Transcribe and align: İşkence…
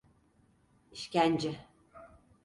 İşkence… 0.91 1.61